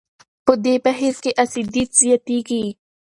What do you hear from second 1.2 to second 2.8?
کې اسیدیت زیاتېږي.